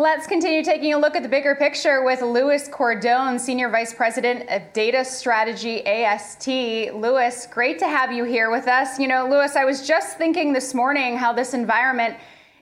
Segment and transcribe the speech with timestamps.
[0.00, 4.48] Let's continue taking a look at the bigger picture with Louis Cordone, Senior Vice President
[4.48, 6.48] of Data Strategy AST.
[6.94, 8.98] Louis, great to have you here with us.
[8.98, 12.16] You know, Louis, I was just thinking this morning how this environment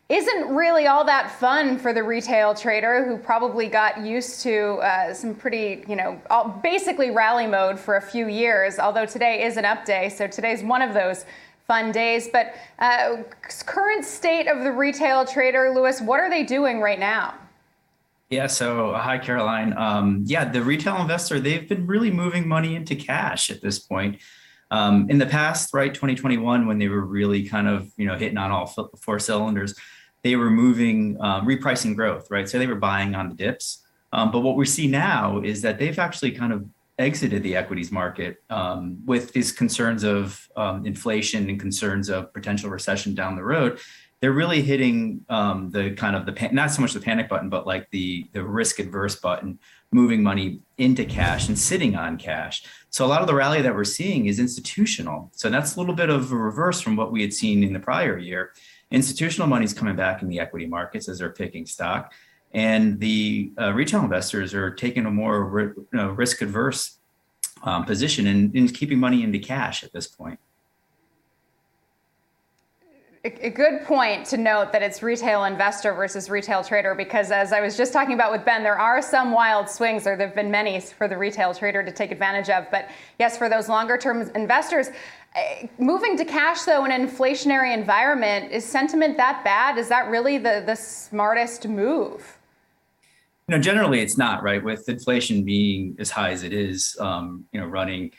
[0.08, 5.14] isn't really all that fun for the retail trader who probably got used to uh,
[5.14, 9.56] some pretty, you know, all, basically rally mode for a few years, although today is
[9.56, 11.24] an up day, so today's one of those
[11.68, 12.28] fun days.
[12.28, 13.18] But uh,
[13.66, 17.34] current state of the retail trader, Louis, what are they doing right now?
[18.30, 19.74] Yeah, so hi, Caroline.
[19.76, 24.20] Um, yeah, the retail investor, they've been really moving money into cash at this point.
[24.70, 28.36] Um, in the past, right, 2021, when they were really kind of, you know, hitting
[28.36, 28.66] on all
[29.00, 29.74] four cylinders,
[30.22, 32.46] they were moving, um, repricing growth, right?
[32.46, 33.86] So they were buying on the dips.
[34.12, 36.66] Um, but what we see now is that they've actually kind of
[36.98, 42.70] exited the equities market um, with these concerns of um, inflation and concerns of potential
[42.70, 43.78] recession down the road,
[44.20, 47.48] they're really hitting um, the kind of the pan- not so much the panic button,
[47.48, 49.60] but like the the risk adverse button,
[49.92, 52.64] moving money into cash and sitting on cash.
[52.90, 55.30] So a lot of the rally that we're seeing is institutional.
[55.34, 57.80] So that's a little bit of a reverse from what we had seen in the
[57.80, 58.52] prior year.
[58.90, 62.12] Institutional money is coming back in the equity markets as they're picking stock
[62.52, 66.97] and the uh, retail investors are taking a more ri- you know, risk adverse
[67.62, 70.38] um, position and, and keeping money into cash at this point.
[73.24, 77.60] A good point to note that it's retail investor versus retail trader because, as I
[77.60, 80.52] was just talking about with Ben, there are some wild swings, or there have been
[80.52, 82.66] many for the retail trader to take advantage of.
[82.70, 84.90] But yes, for those longer term investors,
[85.34, 89.78] eh, moving to cash though in an inflationary environment, is sentiment that bad?
[89.78, 92.37] Is that really the, the smartest move?
[93.48, 97.46] You know, generally it's not right with inflation being as high as it is, um,
[97.52, 98.12] you know, running,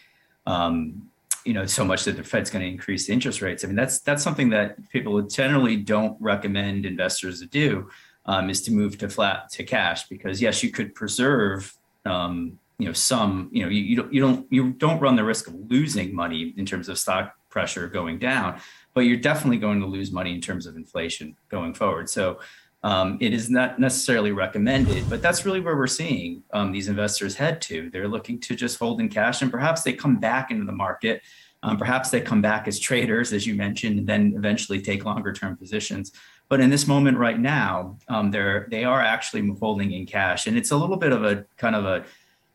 [0.47, 1.07] um,
[1.45, 3.63] you know, so much that the Fed's going to increase the interest rates.
[3.63, 7.89] I mean, that's that's something that people generally don't recommend investors to do,
[8.25, 12.87] um, is to move to flat to cash because yes, you could preserve, um, you
[12.87, 15.53] know, some, you know, you, you don't you don't you don't run the risk of
[15.69, 18.59] losing money in terms of stock pressure going down,
[18.95, 22.09] but you're definitely going to lose money in terms of inflation going forward.
[22.09, 22.39] So
[22.81, 27.35] um, it is not necessarily recommended, but that's really where we're seeing um, these investors
[27.35, 27.89] head to.
[27.89, 31.21] They're looking to just hold in cash, and perhaps they come back into the market.
[31.61, 35.33] Um, perhaps they come back as traders, as you mentioned, and then eventually take longer
[35.33, 36.13] term positions.
[36.47, 40.57] But in this moment right now, um, they're they are actually holding in cash, and
[40.57, 42.05] it's a little bit of a kind of a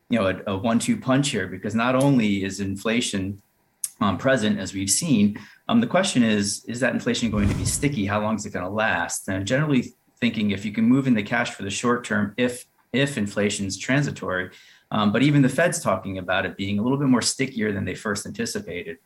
[0.09, 3.41] you know a, a one-two punch here because not only is inflation
[4.01, 7.65] um, present as we've seen, um, the question is is that inflation going to be
[7.65, 8.07] sticky?
[8.07, 9.27] How long is it going to last?
[9.29, 12.65] And generally thinking if you can move in the cash for the short term, if
[12.93, 14.49] if inflation is transitory,
[14.91, 17.85] um, but even the Fed's talking about it being a little bit more stickier than
[17.85, 18.97] they first anticipated.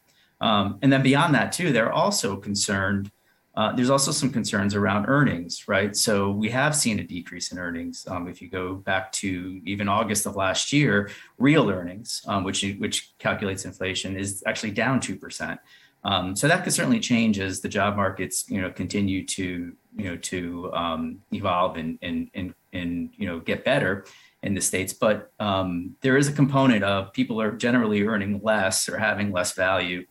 [0.41, 3.11] Um, and then beyond that too, they're also concerned.
[3.55, 5.95] Uh, there's also some concerns around earnings, right?
[5.95, 8.07] So we have seen a decrease in earnings.
[8.07, 12.63] Um, if you go back to even August of last year, real earnings, um, which
[12.77, 15.59] which calculates inflation, is actually down two percent.
[16.05, 20.05] Um, so that could certainly change as the job markets, you know, continue to, you
[20.05, 24.05] know, to um, evolve and, and, and, and, you know, get better
[24.43, 24.93] in the States.
[24.93, 29.53] But um, there is a component of people are generally earning less or having less
[29.53, 30.05] value.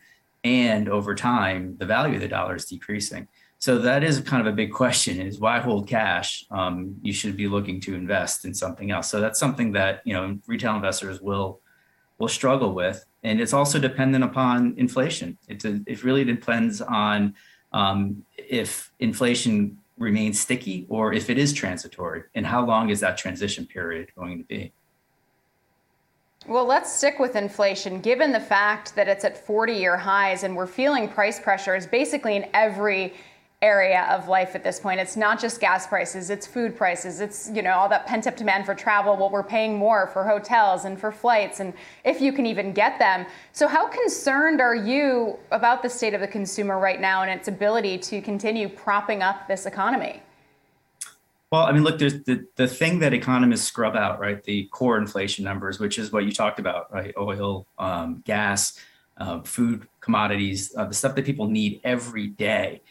[0.45, 3.29] And over time, the value of the dollar is decreasing.
[3.61, 6.45] So that is kind of a big question is why hold cash?
[6.51, 9.09] Um, you should be looking to invest in something else.
[9.09, 11.61] So that's something that, you know, retail investors will,
[12.19, 15.39] will struggle with and it's also dependent upon inflation.
[15.49, 17.35] It's a, it really depends on
[17.73, 23.19] um, if inflation remains sticky or if it is transitory, and how long is that
[23.19, 24.73] transition period going to be?
[26.47, 30.57] Well, let's stick with inflation, given the fact that it's at 40 year highs and
[30.57, 33.13] we're feeling price pressures basically in every
[33.61, 35.01] area of life at this point.
[35.01, 38.37] It's not just gas prices, it's food prices, it's, you know, all that pent up
[38.37, 41.75] demand for travel, what we're paying more for hotels and for flights and
[42.05, 43.27] if you can even get them.
[43.53, 47.49] So how concerned are you about the state of the consumer right now and its
[47.49, 50.23] ability to continue propping up this economy?
[51.51, 54.41] Well, I mean, look, there's the, the thing that economists scrub out, right?
[54.45, 57.13] The core inflation numbers, which is what you talked about, right?
[57.19, 58.79] Oil, um, gas,
[59.17, 62.83] uh, food, commodities, uh, the stuff that people need every day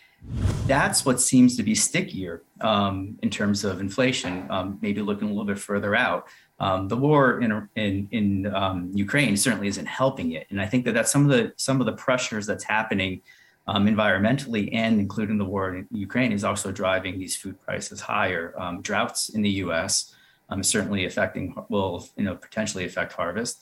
[0.67, 4.45] that's what seems to be stickier um, in terms of inflation.
[4.49, 6.27] Um, maybe looking a little bit further out,
[6.59, 10.85] um, the war in in, in um, Ukraine certainly isn't helping it, and I think
[10.85, 13.21] that that's some of the some of the pressures that's happening
[13.67, 18.53] um, environmentally and including the war in Ukraine is also driving these food prices higher.
[18.57, 20.13] Um, droughts in the U.S.
[20.61, 23.61] certainly affecting will you know potentially affect harvest.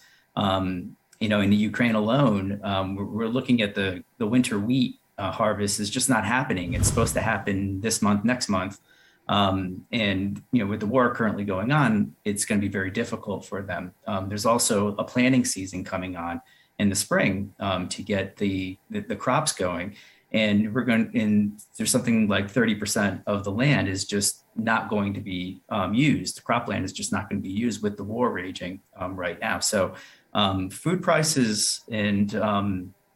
[1.21, 2.59] you know, in the Ukraine alone,
[2.95, 6.73] we're, we're looking at the the winter wheat uh, harvest is just not happening.
[6.73, 8.79] It's supposed to happen this month, next month.
[9.27, 12.91] Um, and you know, with the war currently going on, it's going to be very
[12.91, 13.93] difficult for them.
[14.07, 16.41] Um, there's also a planting season coming on
[16.77, 19.95] in the spring um, to get the, the, the crops going,
[20.31, 21.09] and we're going.
[21.15, 25.93] And there's something like 30% of the land is just not going to be um,
[25.93, 26.43] used.
[26.43, 29.59] Cropland is just not going to be used with the war raging um, right now.
[29.59, 29.95] So,
[30.33, 32.35] um, food prices and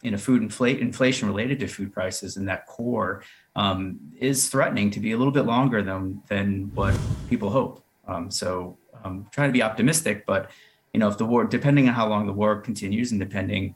[0.01, 3.23] you know, food inflation related to food prices and that core
[3.55, 6.97] um, is threatening to be a little bit longer than than what
[7.29, 7.83] people hope.
[8.07, 10.51] Um, so I'm trying to be optimistic, but
[10.93, 13.75] you know, if the war, depending on how long the war continues, and depending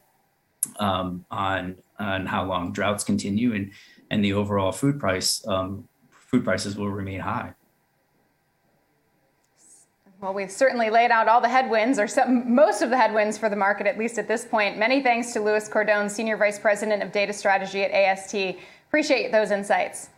[0.78, 3.72] um, on on how long droughts continue, and
[4.10, 7.54] and the overall food price, um, food prices will remain high.
[10.24, 13.50] Well, we've certainly laid out all the headwinds, or some, most of the headwinds for
[13.50, 14.78] the market, at least at this point.
[14.78, 18.56] Many thanks to Louis Cordone, Senior Vice President of Data Strategy at AST.
[18.88, 20.08] Appreciate those insights.